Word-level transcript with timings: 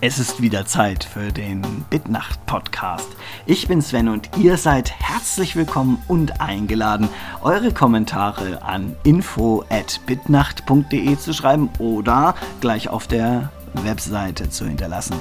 Es 0.00 0.20
ist 0.20 0.40
wieder 0.40 0.64
Zeit 0.64 1.02
für 1.02 1.32
den 1.32 1.60
Bitnacht 1.90 2.46
Podcast. 2.46 3.08
Ich 3.46 3.66
bin 3.66 3.82
Sven 3.82 4.08
und 4.08 4.30
ihr 4.36 4.56
seid 4.56 4.92
herzlich 4.92 5.56
willkommen 5.56 6.00
und 6.06 6.40
eingeladen, 6.40 7.08
eure 7.42 7.72
Kommentare 7.72 8.62
an 8.62 8.94
info@bitnacht.de 9.02 11.18
zu 11.18 11.32
schreiben 11.32 11.68
oder 11.80 12.36
gleich 12.60 12.88
auf 12.88 13.08
der 13.08 13.50
Webseite 13.74 14.48
zu 14.50 14.66
hinterlassen. 14.66 15.16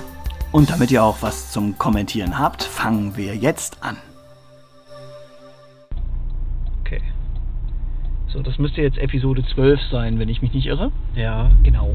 Und 0.52 0.70
damit 0.70 0.92
ihr 0.92 1.04
auch 1.04 1.18
was 1.22 1.52
zum 1.52 1.80
Kommentieren 1.80 2.38
habt, 2.38 2.62
fangen 2.62 3.18
wir 3.18 3.36
jetzt 3.36 3.78
an. 3.82 3.98
So, 8.28 8.42
das 8.42 8.58
müsste 8.60 8.82
jetzt 8.82 8.98
Episode 8.98 9.44
12 9.56 9.80
sein, 9.90 10.20
wenn 10.20 10.28
ich 10.28 10.42
mich 10.42 10.54
nicht 10.54 10.66
irre. 10.68 10.92
Ja, 11.16 11.50
genau. 11.64 11.92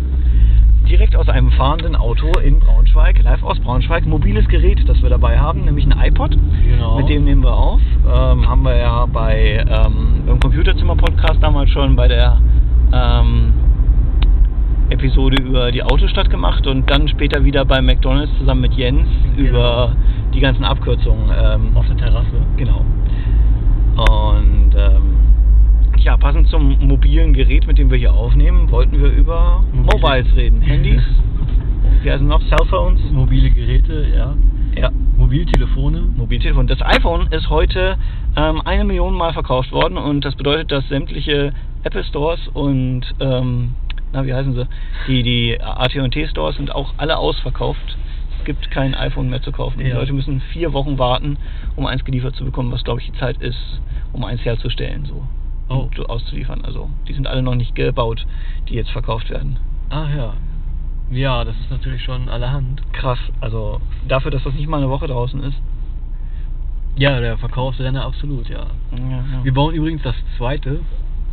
Direkt 0.88 1.14
aus 1.14 1.28
einem 1.28 1.50
fahrenden 1.52 1.94
Auto 1.94 2.32
in 2.42 2.58
Braunschweig, 2.58 3.22
live 3.22 3.42
aus 3.42 3.58
Braunschweig. 3.60 4.06
Mobiles 4.06 4.48
Gerät, 4.48 4.82
das 4.88 5.02
wir 5.02 5.10
dabei 5.10 5.38
haben, 5.38 5.64
nämlich 5.64 5.84
ein 5.86 5.92
iPod. 5.98 6.36
Genau. 6.64 6.96
Mit 6.96 7.08
dem 7.10 7.24
nehmen 7.24 7.42
wir 7.42 7.54
auf. 7.54 7.80
Ähm, 8.06 8.48
haben 8.48 8.62
wir 8.62 8.76
ja 8.76 9.06
bei 9.06 9.64
ähm, 9.68 10.22
beim 10.26 10.40
Computerzimmer-Podcast 10.40 11.42
damals 11.42 11.70
schon 11.70 11.96
bei 11.96 12.08
der 12.08 12.40
ähm, 12.92 13.52
Episode 14.88 15.42
über 15.42 15.70
die 15.70 15.82
Autostadt 15.82 16.30
gemacht 16.30 16.66
und 16.66 16.90
dann 16.90 17.08
später 17.08 17.44
wieder 17.44 17.64
bei 17.64 17.80
McDonalds 17.80 18.32
zusammen 18.38 18.62
mit 18.62 18.74
Jens 18.74 19.06
Genau. 19.36 19.48
über 19.48 19.96
die 20.34 20.40
ganzen 20.40 20.64
Abkürzungen. 20.64 21.30
Ähm, 21.30 21.76
Auf 21.76 21.86
der 21.86 21.96
Terrasse. 21.98 22.26
Genau. 22.56 22.84
Und 23.96 24.74
ähm, 24.76 25.21
ja, 26.04 26.16
passend 26.16 26.48
zum 26.48 26.78
mobilen 26.86 27.32
Gerät, 27.32 27.66
mit 27.66 27.78
dem 27.78 27.90
wir 27.90 27.98
hier 27.98 28.12
aufnehmen, 28.12 28.70
wollten 28.70 29.00
wir 29.00 29.10
über 29.10 29.64
Mobile. 29.72 29.98
Mobiles 30.00 30.36
reden. 30.36 30.60
Handys, 30.60 31.02
wie 32.02 32.10
heißen 32.10 32.26
noch? 32.26 32.42
Cellphones? 32.48 33.00
Mobile 33.12 33.50
Geräte, 33.50 34.06
ja. 34.14 34.34
Ja, 34.76 34.90
Mobiltelefone. 35.16 36.02
Mobiltelefon. 36.16 36.66
Das 36.66 36.80
iPhone 36.82 37.28
ist 37.30 37.48
heute 37.50 37.96
ähm, 38.36 38.62
eine 38.64 38.84
Million 38.84 39.14
Mal 39.14 39.32
verkauft 39.32 39.70
worden 39.70 39.98
und 39.98 40.24
das 40.24 40.34
bedeutet, 40.34 40.72
dass 40.72 40.88
sämtliche 40.88 41.52
Apple 41.84 42.04
Stores 42.04 42.40
und 42.54 43.02
ähm, 43.20 43.74
na, 44.12 44.26
wie 44.26 44.34
heißen 44.34 44.54
sie? 44.54 44.66
Die, 45.08 45.22
die 45.22 45.60
AT&T 45.60 46.26
Stores 46.28 46.56
sind 46.56 46.74
auch 46.74 46.94
alle 46.96 47.16
ausverkauft. 47.16 47.96
Es 48.38 48.44
gibt 48.44 48.70
kein 48.70 48.94
iPhone 48.94 49.30
mehr 49.30 49.40
zu 49.42 49.52
kaufen. 49.52 49.78
Die 49.78 49.86
Ja. 49.86 49.96
Leute 49.98 50.12
müssen 50.12 50.40
vier 50.52 50.72
Wochen 50.72 50.98
warten, 50.98 51.36
um 51.76 51.86
eins 51.86 52.04
geliefert 52.04 52.34
zu 52.34 52.44
bekommen, 52.44 52.72
was 52.72 52.82
glaube 52.82 53.00
ich 53.00 53.10
die 53.10 53.18
Zeit 53.18 53.40
ist, 53.40 53.80
um 54.12 54.24
eins 54.24 54.44
herzustellen, 54.44 55.04
so 55.04 55.22
auszuliefern. 55.68 56.64
Also 56.64 56.90
die 57.08 57.14
sind 57.14 57.26
alle 57.26 57.42
noch 57.42 57.54
nicht 57.54 57.74
gebaut, 57.74 58.26
die 58.68 58.74
jetzt 58.74 58.90
verkauft 58.90 59.30
werden. 59.30 59.58
Ah 59.90 60.08
ja. 60.14 60.34
Ja, 61.10 61.44
das 61.44 61.54
ist 61.56 61.70
natürlich 61.70 62.02
schon 62.02 62.28
allerhand. 62.28 62.82
Krass. 62.92 63.18
Also 63.40 63.80
dafür, 64.08 64.30
dass 64.30 64.44
das 64.44 64.54
nicht 64.54 64.68
mal 64.68 64.78
eine 64.78 64.88
Woche 64.88 65.06
draußen 65.06 65.42
ist. 65.42 65.60
Ja, 66.96 67.20
der 67.20 67.38
Verkaufsrenner 67.38 68.04
absolut, 68.04 68.48
ja. 68.48 68.66
Ja, 68.92 68.98
ja. 68.98 69.44
Wir 69.44 69.54
bauen 69.54 69.74
übrigens 69.74 70.02
das 70.02 70.14
zweite. 70.36 70.80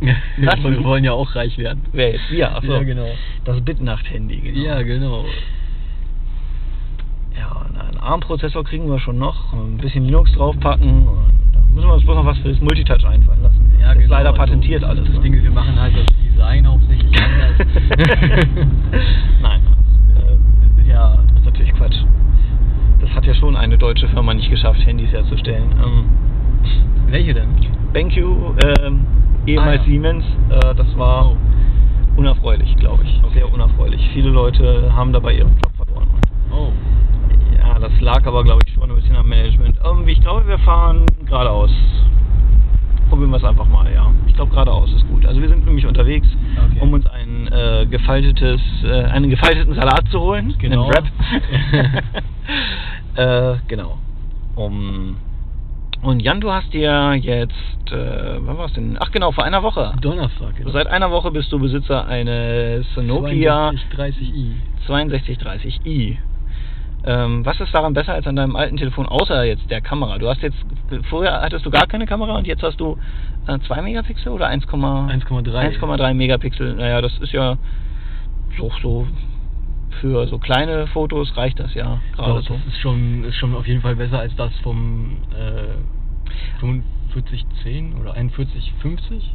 Wir 0.00 0.84
wollen 0.84 1.04
ja 1.04 1.12
auch 1.12 1.34
reich 1.34 1.58
werden. 1.58 1.84
Wer 1.92 2.12
jetzt? 2.12 2.30
Wir? 2.30 2.54
Achso. 2.54 2.72
Ja, 2.72 2.82
genau. 2.82 3.08
Das 3.44 3.60
Bitnacht-Handy, 3.60 4.40
genau. 4.40 4.60
Ja, 4.60 4.82
genau. 4.82 5.26
Ja, 7.38 7.66
einen 7.68 7.98
ARM-Prozessor 7.98 8.64
kriegen 8.64 8.88
wir 8.88 8.98
schon 8.98 9.18
noch. 9.18 9.52
Ein 9.52 9.76
bisschen 9.76 10.04
Linux 10.04 10.32
draufpacken. 10.32 11.06
Und 11.06 11.39
müssen 11.80 11.88
wir 11.90 11.94
uns 11.94 12.04
bloß 12.04 12.16
noch 12.16 12.26
was 12.26 12.38
für 12.38 12.48
das 12.50 12.60
Multitouch 12.60 13.04
einfallen 13.06 13.42
lassen. 13.42 13.72
Ja, 13.80 13.88
das 13.88 13.96
ist 13.96 14.02
genau. 14.02 14.14
leider 14.16 14.32
patentiert 14.34 14.84
also, 14.84 15.00
alles. 15.00 15.06
Das 15.06 15.16
ne? 15.16 15.22
Ding 15.22 15.34
ist, 15.34 15.44
wir 15.44 15.50
machen 15.50 15.80
halt 15.80 15.94
das 15.96 16.06
Design 16.22 16.66
hauptsächlich 16.66 17.12
anders. 17.22 17.66
Nein, 19.40 19.60
äh, 20.16 20.88
ja, 20.88 21.16
das 21.28 21.38
ist 21.38 21.44
natürlich 21.46 21.72
Quatsch. 21.74 21.96
Das 23.00 23.10
hat 23.14 23.24
ja 23.24 23.32
schon 23.34 23.56
eine 23.56 23.78
deutsche 23.78 24.08
Firma 24.08 24.34
nicht 24.34 24.50
geschafft, 24.50 24.84
Handys 24.84 25.10
herzustellen. 25.10 25.72
Ähm, 25.82 26.04
Welche 27.08 27.32
denn? 27.32 27.48
BenQ, 27.94 28.16
ähm, 28.18 29.06
ehemals 29.46 29.80
Ah, 29.80 29.82
ja. 29.82 29.82
Siemens, 29.84 30.24
äh, 30.50 30.74
das 30.74 30.98
war 30.98 31.30
Oh. 31.30 31.36
unerfreulich, 32.16 32.76
glaube 32.76 33.04
ich. 33.04 33.20
Okay. 33.24 33.38
Sehr 33.38 33.52
unerfreulich. 33.52 34.06
Viele 34.12 34.28
Leute 34.28 34.92
haben 34.94 35.14
dabei 35.14 35.32
ihren 35.34 35.56
Job 35.56 35.72
verloren. 35.76 36.08
Oh. 36.52 36.68
Ja, 37.56 37.78
das 37.78 37.98
lag 38.00 38.26
aber, 38.26 38.44
glaube 38.44 38.60
ich, 38.66 38.69
Ähm, 40.00 40.08
ich 40.08 40.20
glaube, 40.20 40.46
wir 40.46 40.58
fahren 40.58 41.06
geradeaus. 41.26 41.70
Probieren 43.08 43.30
wir 43.30 43.38
es 43.38 43.44
einfach 43.44 43.66
mal, 43.66 43.92
ja. 43.92 44.10
Ich 44.26 44.34
glaube, 44.34 44.52
geradeaus 44.52 44.92
ist 44.92 45.06
gut. 45.08 45.26
Also 45.26 45.40
wir 45.40 45.48
sind 45.48 45.66
nämlich 45.66 45.86
unterwegs, 45.86 46.28
Okay. 46.56 46.78
um 46.80 46.92
uns 46.92 47.06
ein 47.06 47.48
äh, 47.52 47.86
gefaltetes, 47.86 48.60
äh, 48.84 49.02
einen 49.04 49.30
gefalteten 49.30 49.74
Salat 49.74 50.06
zu 50.10 50.20
holen. 50.20 50.54
Genau. 50.58 50.88
Wrap. 50.88 51.04
äh, 53.16 53.56
genau. 53.66 53.98
Um, 54.54 55.16
und 56.02 56.20
Jan, 56.20 56.40
du 56.40 56.50
hast 56.50 56.72
dir 56.72 57.14
jetzt, 57.14 57.52
äh, 57.92 58.38
wann 58.40 58.56
war 58.56 58.66
es 58.66 58.72
denn? 58.74 58.96
Ach 59.00 59.10
genau, 59.10 59.32
vor 59.32 59.44
einer 59.44 59.62
Woche. 59.62 59.92
Donnerstag. 60.00 60.56
genau. 60.56 60.70
Seit 60.70 60.86
einer 60.86 61.10
Woche 61.10 61.30
bist 61.30 61.52
du 61.52 61.58
Besitzer 61.58 62.06
eines 62.06 62.86
Nokia 62.96 63.70
30i. 63.96 64.52
6230i. 64.88 66.16
Ähm, 67.04 67.46
was 67.46 67.58
ist 67.60 67.72
daran 67.72 67.94
besser 67.94 68.12
als 68.12 68.26
an 68.26 68.36
deinem 68.36 68.56
alten 68.56 68.76
Telefon, 68.76 69.06
außer 69.06 69.44
jetzt 69.44 69.70
der 69.70 69.80
Kamera? 69.80 70.18
Du 70.18 70.28
hast 70.28 70.42
jetzt, 70.42 70.58
vorher 71.08 71.40
hattest 71.40 71.64
du 71.64 71.70
gar 71.70 71.86
keine 71.86 72.06
Kamera 72.06 72.36
und 72.36 72.46
jetzt 72.46 72.62
hast 72.62 72.78
du 72.78 72.98
äh, 73.46 73.58
2 73.58 73.82
Megapixel 73.82 74.32
oder 74.32 74.48
1,3 74.48 75.08
1,3. 75.24 75.78
1,3 75.80 76.14
Megapixel. 76.14 76.74
Naja, 76.74 77.00
das 77.00 77.16
ist 77.18 77.32
ja 77.32 77.56
so, 78.58 78.70
so 78.82 79.06
für 80.00 80.26
so 80.26 80.38
kleine 80.38 80.86
Fotos 80.88 81.36
reicht 81.36 81.58
das 81.58 81.74
ja 81.74 82.00
gerade 82.14 82.40
Doch, 82.40 82.46
so. 82.46 82.54
das 82.54 82.66
ist 82.66 82.80
schon, 82.80 83.24
ist 83.24 83.36
schon 83.36 83.54
auf 83.54 83.66
jeden 83.66 83.80
Fall 83.80 83.96
besser 83.96 84.18
als 84.18 84.34
das 84.36 84.52
vom 84.62 85.18
äh, 85.32 86.60
4510 86.60 87.94
oder 87.98 88.14
4150. 88.14 89.34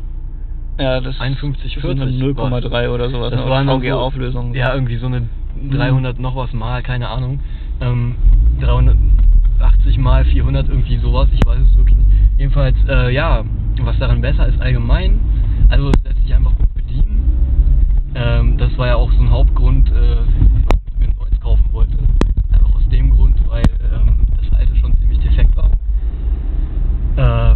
Ja, 0.77 0.99
das 0.99 1.19
51, 1.19 1.77
ist 1.77 1.81
so 1.81 1.89
eine 1.89 2.01
40 2.07 2.21
0,3 2.21 2.89
oder 2.89 3.09
sowas. 3.09 3.31
Das 3.31 3.43
ne? 3.43 3.49
war 3.49 3.63
noch 3.63 3.75
so- 3.75 3.79
VGA-Auflösung. 3.79 4.53
Ja, 4.53 4.73
irgendwie 4.73 4.97
so 4.97 5.07
eine 5.07 5.27
300 5.71 6.19
noch 6.19 6.35
was 6.35 6.53
mal, 6.53 6.81
keine 6.83 7.09
Ahnung. 7.09 7.39
Ähm, 7.81 8.15
380 8.59 9.97
mal 9.97 10.25
400 10.25 10.69
irgendwie 10.69 10.97
sowas, 10.97 11.27
ich 11.33 11.45
weiß 11.45 11.59
es 11.59 11.77
wirklich 11.77 11.97
nicht. 11.97 12.09
Jedenfalls, 12.37 12.75
äh, 12.87 13.13
ja, 13.13 13.43
was 13.81 13.97
daran 13.99 14.21
besser 14.21 14.47
ist 14.47 14.59
allgemein, 14.61 15.19
also 15.69 15.89
es 15.89 16.03
lässt 16.03 16.21
sich 16.21 16.33
einfach 16.33 16.55
gut 16.57 16.73
bedienen. 16.73 17.35
Ähm, 18.15 18.57
das 18.57 18.77
war 18.77 18.87
ja 18.87 18.95
auch 18.95 19.11
so 19.11 19.19
ein 19.19 19.29
Hauptgrund, 19.29 19.89
äh, 19.89 19.93
warum 19.93 20.81
ich 20.87 20.99
mir 20.99 21.05
ein 21.05 21.15
neues 21.17 21.39
kaufen 21.41 21.65
wollte. 21.71 21.97
Einfach 22.51 22.73
aus 22.73 22.87
dem 22.89 23.11
Grund, 23.11 23.37
weil 23.47 23.63
ähm, 23.93 24.19
das 24.37 24.57
alte 24.57 24.75
schon 24.77 24.93
ziemlich 24.97 25.19
defekt 25.19 25.55
war. 25.55 25.69
Äh, 27.17 27.55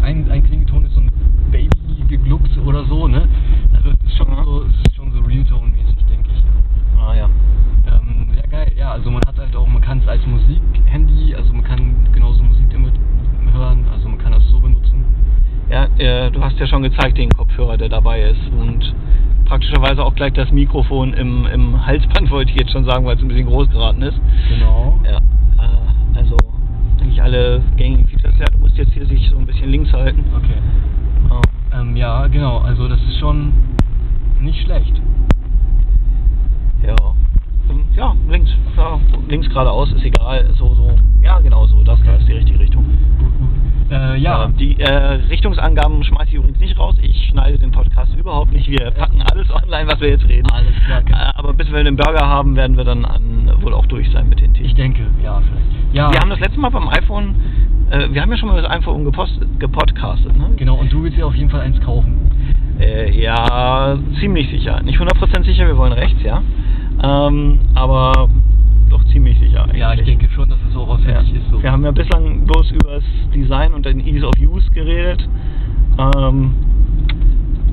Mhm. 0.00 0.04
ein, 0.04 0.30
ein 0.30 0.44
Klingelton 0.44 0.84
ist 0.84 0.94
so 0.94 1.00
ein 1.00 1.10
Baby 1.50 2.04
gegluckt 2.08 2.56
oder 2.66 2.84
so, 2.84 3.06
ne? 3.08 3.28
Also 3.74 3.90
es 3.90 4.10
ist 4.10 4.16
schon 4.16 4.28
Ja. 4.28 4.44
so, 4.44 4.64
es 4.64 4.74
ist 4.86 4.96
schon 4.96 5.12
so 5.12 5.20
Realtone-mäßig, 5.20 6.04
denke 6.08 6.28
ich. 6.34 6.42
Ah 7.00 7.14
ja. 7.14 7.28
Ähm, 7.86 8.28
sehr 8.34 8.48
geil, 8.48 8.72
ja. 8.76 8.92
Also 8.92 9.10
man 9.10 9.22
hat 9.26 9.38
halt 9.38 9.54
auch, 9.56 9.66
man 9.66 9.80
kann 9.82 9.98
es 9.98 10.08
als 10.08 10.26
Musik-Handy, 10.26 11.34
also 11.34 11.52
man 11.52 11.64
kann 11.64 11.94
genauso 12.12 12.42
Musik 12.42 12.68
damit 12.70 12.92
hören, 13.52 13.84
also 13.92 14.08
man 14.08 14.18
kann 14.18 14.32
das 14.32 14.46
so 14.50 14.58
benutzen. 14.60 15.04
Ja, 15.70 15.84
äh, 15.98 16.30
du 16.30 16.42
hast 16.42 16.58
ja 16.58 16.66
schon 16.66 16.82
gezeigt 16.82 17.18
den 17.18 17.30
Kopfhörer, 17.30 17.76
der 17.76 17.88
dabei 17.88 18.22
ist 18.30 18.40
und 18.58 18.94
praktischerweise 19.44 20.04
auch 20.04 20.14
gleich 20.14 20.32
das 20.34 20.50
Mikrofon 20.50 21.12
im, 21.14 21.46
im 21.46 21.86
Halsband, 21.86 22.30
wollte 22.30 22.50
ich 22.52 22.58
jetzt 22.58 22.72
schon 22.72 22.84
sagen, 22.84 23.04
weil 23.04 23.16
es 23.16 23.22
ein 23.22 23.28
bisschen 23.28 23.46
groß 23.46 23.70
geraten 23.70 24.02
ist. 24.02 24.18
Genau. 24.48 24.98
Ja, 25.04 25.16
äh, 25.18 26.18
also 26.18 26.36
nicht 27.18 27.24
alle 27.24 27.60
gängigen 27.76 28.06
Features. 28.06 28.34
Ja, 28.38 28.46
du 28.46 28.58
musst 28.58 28.76
jetzt 28.76 28.92
hier 28.92 29.06
sich 29.06 29.28
so 29.30 29.38
ein 29.38 29.46
bisschen 29.46 29.70
links 29.70 29.92
halten. 29.92 30.24
Okay. 30.36 30.58
Ähm, 31.30 31.80
Ähm, 31.80 31.96
ja, 31.96 32.26
genau, 32.28 32.58
also 32.58 32.88
das 32.88 33.00
ist 33.02 33.18
schon 33.18 33.52
nicht 34.40 34.62
schlecht. 34.62 35.00
ja. 36.82 36.94
Ja, 37.96 38.14
links. 38.28 38.50
Ja, 38.76 38.98
links 39.28 39.48
geradeaus 39.48 39.90
ist 39.92 40.04
egal. 40.04 40.48
So, 40.56 40.72
so. 40.74 40.92
Ja, 41.20 41.40
genau 41.40 41.66
so. 41.66 41.82
Das 41.82 41.98
da 42.04 42.14
ist 42.14 42.28
die 42.28 42.32
richtige 42.32 42.60
Richtung. 42.60 42.84
Gut, 43.18 43.28
gut. 43.38 43.92
Äh, 43.92 44.16
ja. 44.18 44.44
Ähm, 44.44 44.56
die 44.56 44.78
äh, 44.80 45.14
Richtungsangaben 45.28 46.02
schmeiße 46.04 46.28
ich 46.28 46.34
übrigens 46.34 46.60
nicht 46.60 46.78
raus. 46.78 46.94
Ich 47.02 47.28
schneide 47.28 47.58
den 47.58 47.72
Podcast 47.72 48.14
überhaupt 48.16 48.52
nicht. 48.52 48.68
Wir 48.70 48.90
packen 48.92 49.20
alles 49.22 49.50
online, 49.50 49.90
was 49.90 50.00
wir 50.00 50.10
jetzt 50.10 50.28
reden. 50.28 50.48
Alles 50.52 50.72
klar. 50.86 51.02
Äh, 51.10 51.32
aber 51.34 51.52
bis 51.52 51.70
wir 51.72 51.82
den 51.82 51.96
Burger 51.96 52.26
haben, 52.26 52.54
werden 52.56 52.76
wir 52.76 52.84
dann 52.84 53.04
an, 53.04 53.50
wohl 53.60 53.74
auch 53.74 53.86
durch 53.86 54.08
sein 54.12 54.28
mit 54.28 54.40
den 54.40 54.54
Themen. 54.54 54.66
Ich 54.66 54.74
denke, 54.76 55.02
ja, 55.22 55.40
vielleicht. 55.40 55.77
Ja, 55.92 56.12
Wir 56.12 56.20
haben 56.20 56.30
das 56.30 56.40
letzte 56.40 56.60
Mal 56.60 56.70
beim 56.70 56.88
iPhone, 56.88 57.34
äh, 57.90 58.08
wir 58.12 58.20
haben 58.22 58.30
ja 58.30 58.36
schon 58.36 58.48
mal 58.48 58.60
das 58.60 58.70
iPhone 58.70 59.04
gepost, 59.04 59.40
gepodcastet, 59.58 60.36
ne? 60.36 60.50
Genau, 60.56 60.76
und 60.76 60.92
du 60.92 61.02
willst 61.02 61.16
dir 61.16 61.26
auf 61.26 61.34
jeden 61.34 61.50
Fall 61.50 61.60
eins 61.60 61.80
kaufen. 61.80 62.30
Äh, 62.78 63.10
ja, 63.20 63.96
ziemlich 64.20 64.48
sicher. 64.50 64.82
Nicht 64.82 64.98
100% 65.00 65.44
sicher, 65.44 65.66
wir 65.66 65.76
wollen 65.76 65.92
rechts, 65.92 66.22
ja. 66.22 66.42
Ähm, 67.02 67.58
aber 67.74 68.28
doch 68.90 69.02
ziemlich 69.06 69.38
sicher 69.38 69.64
eigentlich. 69.64 69.78
Ja, 69.80 69.94
ich 69.94 70.04
denke 70.04 70.28
schon, 70.30 70.48
dass 70.48 70.58
es 70.68 70.76
auch 70.76 70.88
authentisch 70.88 71.30
Ja. 71.32 71.38
ist. 71.40 71.50
So. 71.50 71.62
Wir 71.62 71.72
haben 71.72 71.84
ja 71.84 71.90
bislang 71.90 72.44
bloß 72.46 72.70
über 72.72 72.90
das 72.96 73.04
Design 73.34 73.72
und 73.74 73.86
den 73.86 74.00
Ease 74.06 74.26
of 74.26 74.34
Use 74.40 74.70
geredet. 74.70 75.26
Ähm, 75.98 76.52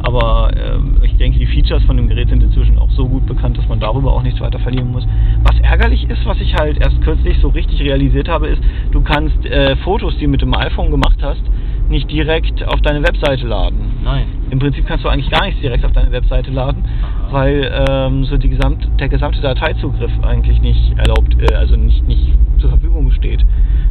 aber 0.05 0.51
ähm, 0.55 0.97
ich 1.01 1.15
denke, 1.17 1.39
die 1.39 1.47
Features 1.47 1.83
von 1.83 1.97
dem 1.97 2.07
Gerät 2.07 2.29
sind 2.29 2.43
inzwischen 2.43 2.77
auch 2.77 2.91
so 2.91 3.07
gut 3.07 3.25
bekannt, 3.25 3.57
dass 3.57 3.67
man 3.67 3.79
darüber 3.79 4.13
auch 4.13 4.21
nichts 4.21 4.39
weiter 4.39 4.59
verlieren 4.59 4.91
muss. 4.91 5.05
Was 5.43 5.59
ärgerlich 5.61 6.07
ist, 6.07 6.23
was 6.25 6.39
ich 6.39 6.53
halt 6.53 6.77
erst 6.77 7.01
kürzlich 7.01 7.39
so 7.39 7.47
richtig 7.47 7.81
realisiert 7.81 8.29
habe, 8.29 8.47
ist, 8.47 8.61
du 8.91 9.01
kannst 9.01 9.43
äh, 9.45 9.75
Fotos, 9.77 10.15
die 10.17 10.25
du 10.25 10.29
mit 10.29 10.41
dem 10.43 10.53
iPhone 10.53 10.91
gemacht 10.91 11.17
hast, 11.23 11.41
nicht 11.89 12.09
direkt 12.11 12.63
auf 12.67 12.81
deine 12.81 13.01
Webseite 13.01 13.47
laden. 13.47 13.93
Nein. 14.03 14.25
Im 14.51 14.59
Prinzip 14.59 14.85
kannst 14.85 15.03
du 15.05 15.09
eigentlich 15.09 15.29
gar 15.31 15.43
nichts 15.45 15.59
direkt 15.61 15.83
auf 15.83 15.91
deine 15.91 16.11
Webseite 16.11 16.51
laden, 16.51 16.83
Aha. 17.01 17.33
weil 17.33 17.85
ähm, 17.89 18.25
so 18.25 18.37
die 18.37 18.49
gesamt, 18.49 18.87
der 18.99 19.09
gesamte 19.09 19.41
Dateizugriff 19.41 20.11
eigentlich 20.21 20.61
nicht 20.61 20.93
erlaubt, 20.97 21.35
äh, 21.41 21.55
also 21.55 21.75
nicht, 21.75 22.07
nicht 22.07 22.33
zur 22.59 22.69
Verfügung 22.69 23.09
steht. 23.11 23.43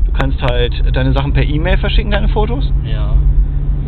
Du 0.05 0.13
kannst 0.13 0.41
halt 0.43 0.73
deine 0.95 1.13
Sachen 1.13 1.33
per 1.33 1.45
E-Mail 1.45 1.79
verschicken, 1.79 2.13
deine 2.13 2.29
Fotos, 2.29 2.73
Ja. 2.85 3.17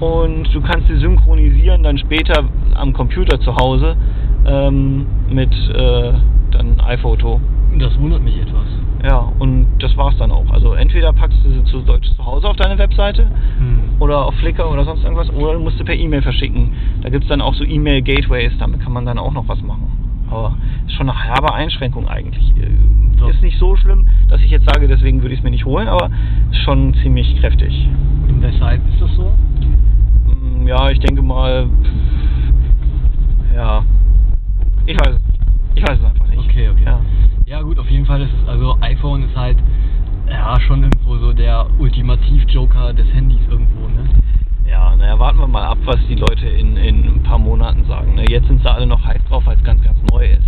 Und 0.01 0.53
du 0.55 0.61
kannst 0.61 0.89
sie 0.89 0.97
synchronisieren 0.99 1.83
dann 1.83 1.99
später 1.99 2.45
am 2.75 2.93
Computer 2.93 3.41
zu 3.41 3.55
Hause 3.57 3.97
ähm, 4.47 5.07
mit 5.31 5.53
äh, 5.75 6.13
dann 6.51 6.81
iPhoto. 6.81 7.41
Das 7.79 7.99
wundert 8.01 8.23
mich 8.23 8.39
etwas. 8.39 8.67
Ja, 9.05 9.31
und 9.39 9.67
das 9.81 9.97
war's 9.97 10.17
dann 10.19 10.31
auch. 10.33 10.51
Also 10.51 10.73
entweder 10.73 11.13
packst 11.13 11.39
du 11.45 11.51
sie 11.51 11.65
zu 11.65 11.81
Deutsch 11.81 12.09
zu 12.17 12.25
Hause 12.25 12.49
auf 12.49 12.57
deine 12.57 12.79
Webseite 12.79 13.25
Hm. 13.59 14.01
oder 14.01 14.25
auf 14.27 14.35
Flickr 14.37 14.71
oder 14.71 14.85
sonst 14.85 15.03
irgendwas 15.05 15.31
oder 15.33 15.55
du 15.55 15.61
musst 15.61 15.79
sie 15.79 15.85
per 15.85 15.95
E-Mail 15.95 16.23
verschicken. 16.23 16.73
Da 17.03 17.09
gibt 17.11 17.25
es 17.25 17.29
dann 17.29 17.41
auch 17.41 17.55
so 17.55 17.65
E-Mail-Gateways, 17.65 18.53
damit 18.59 18.81
kann 18.81 18.93
man 18.93 19.05
dann 19.05 19.19
auch 19.19 19.33
noch 19.33 19.47
was 19.49 19.63
machen. 19.63 19.89
Aber 20.31 20.57
ist 20.87 20.95
schon 20.95 21.09
eine 21.09 21.19
herbe 21.25 21.53
Einschränkung 21.55 22.09
eigentlich. 22.09 22.51
Äh, 22.57 22.71
So. 23.19 23.29
Ist 23.29 23.43
nicht 23.43 23.59
so 23.59 23.77
schlimm, 23.77 24.07
dass 24.29 24.43
ich 24.43 24.51
jetzt 24.51 24.67
sage, 24.67 24.89
deswegen 24.89 25.23
würde 25.23 25.33
ich 25.35 25.41
es 25.41 25.45
mir 25.45 25.51
nicht 25.51 25.65
holen, 25.65 25.89
aber 25.89 26.11
schon 26.65 26.93
ziemlich 27.03 27.37
kräftig. 27.41 27.89
Und 28.29 28.43
weshalb 28.43 28.81
ist 28.89 29.01
das 29.01 29.15
so? 29.17 29.31
Ja, 30.65 30.91
ich 30.91 30.99
denke 31.01 31.23
mal, 31.23 31.69
ja, 33.55 33.85
ich 34.87 34.97
weiß. 34.99 35.17
Ich 35.75 35.83
weiß 35.83 35.99
es 35.99 36.05
einfach 36.05 36.29
nicht. 36.29 36.39
Okay, 36.39 36.69
okay. 36.71 36.85
Ja. 36.85 37.01
Ja 37.47 37.63
gut, 37.63 37.79
auf 37.79 37.89
jeden 37.89 38.07
Fall 38.07 38.23
ist 38.23 38.31
es, 38.43 38.49
also 38.49 38.77
iPhone 38.81 39.23
ist 39.23 39.37
halt 39.37 39.59
ja 40.29 40.59
schon 40.61 40.83
irgendwo 40.83 41.17
so 41.19 41.33
der 41.33 41.67
Ultimativ-Joker 41.79 42.93
des 42.93 43.07
Handys 43.13 43.41
irgendwo, 43.49 43.87
ne? 43.89 44.09
Ja, 44.69 44.97
naja, 44.97 45.19
warten 45.19 45.39
wir 45.39 45.47
mal 45.47 45.65
ab, 45.65 45.79
was 45.85 45.99
die 46.09 46.17
Leute 46.17 46.49
in, 46.49 46.77
in 46.77 47.05
ein 47.05 47.23
paar 47.23 47.39
Monaten 47.39 47.85
sagen. 47.85 48.17
Ne? 48.17 48.25
Jetzt 48.29 48.49
sind 48.49 48.63
sie 48.63 48.71
alle 48.71 48.87
noch 48.87 49.05
heiß 49.05 49.23
drauf, 49.29 49.45
es 49.47 49.63
ganz, 49.63 49.81
ganz 49.83 49.97
neu 50.11 50.27
ist. 50.27 50.43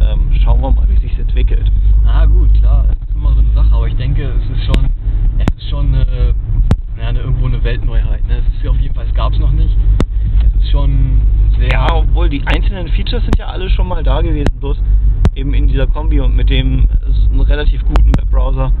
Ähm, 0.00 0.30
schauen 0.42 0.60
wir 0.60 0.70
mal, 0.70 0.86
wie 0.88 0.98
sich 0.98 1.18
entwickelt. 1.18 1.70
Ah 2.06 2.26
gut, 2.26 2.52
klar, 2.54 2.84
das 2.88 3.08
ist 3.08 3.14
immer 3.14 3.32
so 3.32 3.40
eine 3.40 3.52
Sache, 3.54 3.74
aber 3.74 3.88
ich 3.88 3.96
denke, 3.96 4.24
es 4.24 4.50
ist 4.58 4.64
schon, 4.66 4.86
es 5.38 5.46
ist 5.56 5.70
schon 5.70 5.94
eine, 5.94 6.34
ja, 7.00 7.08
eine, 7.08 7.20
irgendwo 7.20 7.46
eine 7.46 7.64
Weltneuheit. 7.64 8.26
Ne? 8.28 8.42
Es 8.46 8.54
ist 8.54 8.62
ja 8.64 8.70
auf 8.70 8.80
jeden 8.80 8.94
Fall, 8.94 9.06
es 9.08 9.14
gab 9.14 9.32
es 9.32 9.38
noch 9.38 9.52
nicht. 9.52 9.76
Es 10.46 10.62
ist 10.62 10.70
schon 10.70 11.22
sehr. 11.58 11.70
Ja, 11.70 11.86
obwohl 11.94 12.28
die 12.28 12.46
einzelnen 12.46 12.88
Features 12.88 13.24
sind 13.24 13.38
ja 13.38 13.46
alle 13.46 13.70
schon 13.84 13.88
mal 13.90 14.02
da 14.02 14.22
gewesen, 14.22 14.58
bloß 14.60 14.78
eben 15.34 15.52
in 15.52 15.68
dieser 15.68 15.86
Kombi 15.86 16.18
und 16.20 16.34
mit 16.34 16.48
dem 16.48 16.86
relativ 17.38 17.84
guten 17.84 18.12
Webbrowser. 18.16 18.72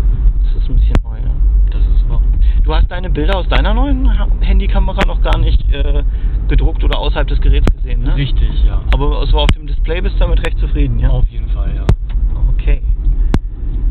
Das 0.44 0.62
ist 0.62 0.70
ein 0.70 0.76
bisschen 0.76 0.94
neu. 1.04 1.20
Ne? 1.20 1.30
das 1.70 1.82
ist 1.82 2.08
wahr. 2.08 2.22
Du 2.62 2.74
hast 2.74 2.90
deine 2.90 3.10
Bilder 3.10 3.36
aus 3.36 3.46
deiner 3.48 3.74
neuen 3.74 4.18
Ha- 4.18 4.28
Handykamera 4.40 5.04
noch 5.06 5.20
gar 5.20 5.36
nicht 5.38 5.60
äh, 5.72 6.04
gedruckt 6.48 6.82
oder 6.84 6.98
außerhalb 6.98 7.26
des 7.28 7.40
Geräts 7.40 7.66
gesehen, 7.74 8.02
ne? 8.02 8.14
Richtig, 8.16 8.64
ja. 8.64 8.80
Aber 8.94 9.26
so 9.26 9.38
auf 9.38 9.50
dem 9.50 9.66
Display 9.66 10.00
bist 10.00 10.14
du 10.14 10.20
damit 10.20 10.46
recht 10.46 10.58
zufrieden, 10.58 10.98
ja? 10.98 11.10
Auf 11.10 11.26
jeden 11.28 11.48
Fall, 11.48 11.74
ja. 11.74 11.84
Okay. 12.54 12.80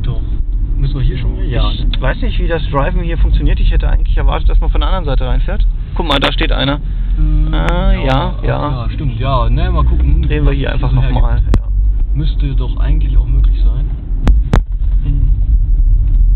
Doch. 0.01 0.21
Müssen 0.77 0.95
wir 0.95 1.01
hier 1.04 1.18
schon 1.18 1.36
mal? 1.36 1.44
Ja, 1.45 1.69
ich 1.71 1.83
ne? 1.86 1.92
weiß 2.01 2.21
nicht, 2.21 2.39
wie 2.39 2.48
das 2.48 2.63
Driven 2.69 3.04
hier 3.04 3.18
funktioniert. 3.19 3.59
Ich 3.59 3.69
hätte 3.71 3.88
eigentlich 3.89 4.18
erwartet, 4.18 4.50
dass 4.50 4.59
man 4.62 4.69
von 4.71 4.81
der 4.81 4.89
anderen 4.89 5.06
Seite 5.06 5.27
reinfährt. 5.27 5.68
Guck 5.95 6.07
mal, 6.07 6.18
da 6.19 6.31
steht 6.31 6.51
einer. 6.51 6.80
Ah, 7.51 7.92
ja, 7.92 8.36
ja. 8.44 8.44
Ja, 8.44 8.89
stimmt, 8.89 9.19
ja. 9.19 9.50
Ne, 9.50 9.71
mal 9.71 9.83
gucken. 9.86 10.24
Drehen 10.24 10.45
wir 10.45 10.54
hier 10.54 10.71
einfach 10.71 10.92
nochmal. 10.92 11.42
Ja. 11.57 11.68
Müsste 12.13 12.56
doch 12.56 12.77
eigentlich 12.77 13.18
auch 13.18 13.27
möglich 13.27 13.62
sein. 13.63 13.86
Hm. 15.04 15.30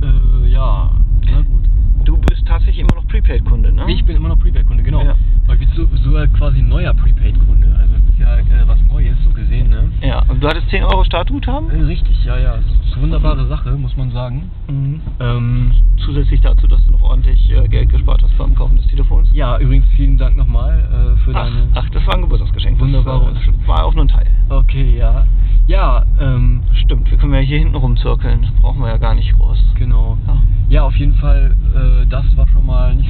Äh, 0.01 0.49
ja. 0.49 0.91
Na 1.31 1.41
gut. 1.41 1.63
Du 2.05 2.17
bist 2.17 2.45
tatsächlich 2.45 2.79
immer 2.79 2.95
noch 2.95 3.07
Prepaid-Kunde, 3.07 3.71
ne? 3.71 3.85
Ich 3.87 4.05
bin 4.05 4.15
immer 4.15 4.29
noch 4.29 4.39
Prepaid-Kunde, 4.39 4.83
genau. 4.83 5.03
Ja. 5.03 5.15
Aber 5.45 5.53
ich 5.53 5.59
bin 5.59 5.69
so, 5.75 5.87
so 5.97 6.11
quasi 6.37 6.61
neuer 6.61 6.93
Prepaid-Kunde. 6.93 7.16
Du 10.47 10.55
hattest 10.55 10.69
10 10.69 10.83
Euro 10.83 11.03
Startguthaben? 11.03 11.69
Äh, 11.69 11.83
richtig, 11.83 12.23
ja, 12.23 12.37
ja. 12.37 12.55
Das 12.89 13.01
wunderbare 13.01 13.45
Sache, 13.47 13.71
muss 13.71 13.95
man 13.97 14.11
sagen. 14.11 14.49
Mhm. 14.69 15.01
Ähm, 15.19 15.71
Zusätzlich 16.05 16.39
dazu, 16.41 16.67
dass 16.67 16.83
du 16.85 16.91
noch 16.91 17.01
ordentlich 17.01 17.51
äh, 17.51 17.67
Geld 17.67 17.89
gespart 17.89 18.21
hast 18.23 18.37
beim 18.37 18.55
Kaufen 18.55 18.77
des 18.77 18.87
Telefons. 18.87 19.27
ja, 19.33 19.57
übrigens 19.59 19.85
vielen 19.95 20.17
Dank 20.17 20.37
nochmal 20.37 20.79
äh, 20.79 21.17
für 21.25 21.35
Ach, 21.35 21.43
deine... 21.45 21.67
ach, 21.73 21.89
das 21.89 22.05
war 22.07 22.15
ein 22.15 22.21
Geburtstagsgeschenk. 22.21 22.79
Wunderbare 22.79 23.33
Das 23.33 23.43
äh, 23.43 23.67
war 23.67 23.83
auch 23.83 23.93
nur 23.93 24.05
ein 24.05 24.07
Teil. 24.07 24.27
Okay, 24.49 24.97
ja. 24.97 25.25
Ja, 25.65 26.05
ähm, 26.21 26.61
Stimmt, 26.85 27.11
wir 27.11 27.17
können 27.17 27.33
ja 27.33 27.39
hier 27.39 27.59
hinten 27.59 27.75
rumzirkeln. 27.75 28.43
Das 28.43 28.51
brauchen 28.61 28.79
wir 28.81 28.87
ja 28.87 28.97
gar 28.97 29.15
nicht 29.15 29.33
groß. 29.37 29.61
genau. 29.75 30.17
Ja. 30.27 30.37
Ja, 30.69 30.83
auf 30.83 30.95
jeden 30.97 31.15
Fall, 31.15 31.55
äh, 31.75 32.05
das 32.07 32.25
war 32.37 32.47
schon 32.49 32.65
mal 32.65 32.93
nicht 32.95 33.09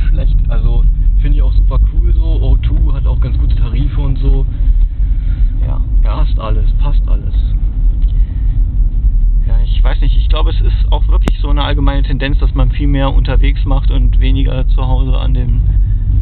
Tendenz, 12.07 12.39
dass 12.39 12.54
man 12.56 12.71
viel 12.71 12.88
mehr 12.88 13.13
unterwegs 13.13 13.63
macht 13.65 13.92
und 13.92 14.19
weniger 14.19 14.68
zu 14.69 14.88
Hause 14.88 15.18
an 15.18 15.33
dem 15.33 15.62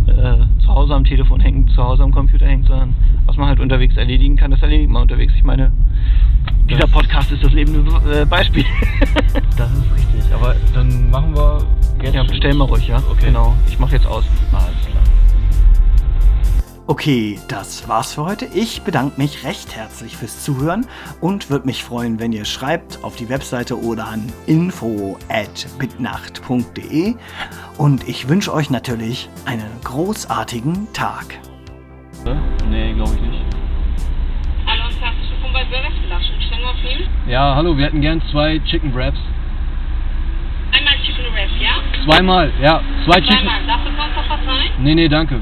äh, 0.07 0.61
zu 0.63 0.67
Hause 0.67 0.93
am 0.93 1.03
Telefon 1.03 1.39
hängt, 1.39 1.69
zu 1.71 1.83
Hause 1.83 2.03
am 2.03 2.11
Computer 2.11 2.45
hängt, 2.45 2.67
sondern 2.67 2.93
was 3.25 3.37
man 3.37 3.47
halt 3.47 3.59
unterwegs 3.59 3.95
erledigen 3.97 4.35
kann, 4.35 4.51
das 4.51 4.61
erledigt 4.61 4.89
man 4.89 5.01
unterwegs. 5.03 5.33
Ich 5.35 5.43
meine, 5.43 5.71
dieser 6.69 6.81
Das- 6.81 6.91
Podcast 6.91 7.31
ist 7.31 7.43
das 7.43 7.53
lebende 7.53 7.79
äh, 8.11 8.25
Beispiel. 8.25 8.65
Das 9.57 9.71
ist 9.71 9.83
richtig. 9.93 10.33
Aber 10.33 10.55
dann 10.73 11.09
machen 11.09 11.33
wir 11.35 11.57
jetzt. 12.01 12.13
ja, 12.15 12.23
bestell 12.23 12.53
mal 12.53 12.65
ruhig, 12.65 12.87
ja? 12.87 12.97
Okay. 13.11 13.27
Genau. 13.27 13.53
Ich 13.67 13.77
mache 13.79 13.95
jetzt 13.95 14.05
aus. 14.07 14.23
Alles 14.53 14.67
klar. 14.87 15.03
Okay, 16.87 17.39
das 17.47 17.89
war's 17.89 18.13
für 18.13 18.25
heute. 18.25 18.45
Ich 18.53 18.83
bedanke 18.83 19.19
mich 19.19 19.43
recht 19.43 19.75
herzlich 19.75 20.15
fürs 20.15 20.43
Zuhören 20.43 20.85
und 21.19 21.49
würde 21.49 21.65
mich 21.65 21.83
freuen, 21.83 22.19
wenn 22.19 22.31
ihr 22.31 22.45
schreibt 22.45 23.03
auf 23.03 23.15
die 23.15 23.27
Webseite 23.27 23.81
oder 23.81 24.07
an 24.07 24.31
info@bitnacht.de 24.45 27.15
und 27.79 28.07
ich 28.07 28.29
wünsche 28.29 28.53
euch 28.53 28.69
natürlich 28.69 29.29
einen 29.47 29.65
großartigen 29.83 30.93
Tag. 30.93 31.39
Nee, 32.69 32.93
glaube 32.93 33.15
ich 33.15 33.21
nicht. 33.21 33.41
Hallo 34.67 34.83
und 34.85 35.01
herzlich 35.01 35.31
willkommen 35.31 35.53
bei 35.53 35.65
Burgers 35.65 35.93
Flaschen. 36.05 36.35
Ich 36.39 36.51
wir 36.51 36.69
aufnehmen. 36.69 37.09
Ja, 37.27 37.55
hallo, 37.55 37.75
wir 37.75 37.85
hätten 37.85 38.01
gern 38.01 38.21
zwei 38.29 38.59
Chicken 38.59 38.93
Wraps. 38.93 39.17
Einmal 40.71 40.93
Chicken 41.03 41.33
Wrap, 41.33 41.49
ja? 41.59 41.81
Zweimal, 42.05 42.53
ja. 42.61 42.83
Zwei 43.05 43.21
Chicken. 43.21 43.37
Zweimal. 43.37 43.65
Darf 43.65 43.83
das 43.83 43.93
noch 43.95 44.15
was 44.29 44.45
sein? 44.45 44.69
Nee, 44.77 44.93
nee, 44.93 45.07
danke. 45.07 45.41